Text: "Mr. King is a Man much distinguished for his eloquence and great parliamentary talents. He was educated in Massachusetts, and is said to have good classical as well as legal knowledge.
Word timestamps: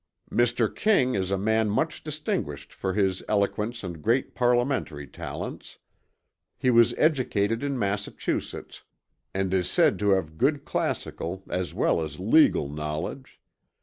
"Mr. 0.31 0.67
King 0.75 1.13
is 1.13 1.29
a 1.29 1.37
Man 1.37 1.69
much 1.69 2.03
distinguished 2.03 2.73
for 2.73 2.95
his 2.95 3.21
eloquence 3.27 3.83
and 3.83 4.01
great 4.01 4.33
parliamentary 4.33 5.05
talents. 5.05 5.77
He 6.57 6.71
was 6.71 6.95
educated 6.97 7.61
in 7.61 7.77
Massachusetts, 7.77 8.83
and 9.31 9.53
is 9.53 9.69
said 9.69 9.99
to 9.99 10.09
have 10.13 10.39
good 10.39 10.65
classical 10.65 11.43
as 11.49 11.75
well 11.75 12.01
as 12.01 12.19
legal 12.19 12.67
knowledge. 12.67 13.39